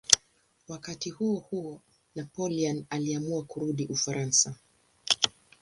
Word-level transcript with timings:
Wakati 0.67 1.09
huohuo 1.09 1.81
Napoleon 2.15 2.83
aliamua 2.89 3.43
kurudi 3.45 3.85
Ufaransa. 3.85 4.55